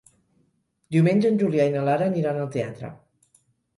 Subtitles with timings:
[0.95, 2.91] Diumenge en Julià i na Lara aniran al teatre.